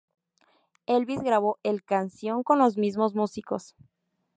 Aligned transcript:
Elvis 0.87 1.19
grabó 1.21 1.59
el 1.61 1.83
canción 1.83 2.41
con 2.41 2.57
los 2.57 2.75
mismos 2.75 3.13
músicos. 3.13 3.75